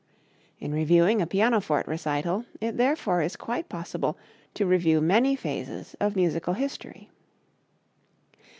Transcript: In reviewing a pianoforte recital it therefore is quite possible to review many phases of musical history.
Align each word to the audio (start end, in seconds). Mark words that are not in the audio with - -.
In 0.57 0.73
reviewing 0.73 1.21
a 1.21 1.27
pianoforte 1.27 1.85
recital 1.87 2.43
it 2.59 2.75
therefore 2.77 3.21
is 3.21 3.35
quite 3.35 3.69
possible 3.69 4.17
to 4.55 4.65
review 4.65 4.99
many 4.99 5.35
phases 5.35 5.95
of 5.99 6.15
musical 6.15 6.55
history. 6.55 7.07